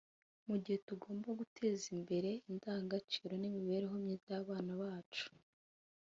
Ati 0.03 0.43
"Mu 0.47 0.55
gihe 0.63 0.77
tugomba 0.87 1.27
guteza 1.39 1.85
imbere 1.97 2.29
indangagaciro 2.49 3.33
n’imibereho 3.37 3.95
myiza 4.03 4.27
y’abana 4.35 4.71
bacu 4.81 5.25